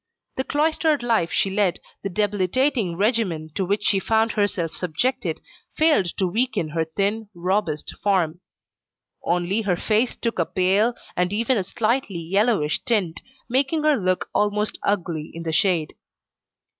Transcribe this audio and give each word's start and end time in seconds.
The 0.35 0.43
cloistered 0.43 1.03
life 1.03 1.31
she 1.31 1.51
led, 1.51 1.79
the 2.01 2.09
debilitating 2.09 2.95
regimen 2.97 3.51
to 3.53 3.63
which 3.63 3.83
she 3.83 3.99
found 3.99 4.31
herself 4.31 4.71
subjected, 4.75 5.41
failed 5.77 6.17
to 6.17 6.25
weaken 6.25 6.69
her 6.69 6.85
thin, 6.85 7.29
robust 7.35 7.93
form. 8.01 8.39
Only 9.23 9.61
her 9.61 9.75
face 9.77 10.15
took 10.15 10.39
a 10.39 10.45
pale, 10.47 10.95
and 11.15 11.31
even 11.31 11.55
a 11.55 11.63
slightly 11.63 12.17
yellowish 12.17 12.83
tint, 12.83 13.21
making 13.47 13.83
her 13.83 13.95
look 13.95 14.25
almost 14.33 14.79
ugly 14.83 15.29
in 15.35 15.43
the 15.43 15.53
shade. 15.53 15.93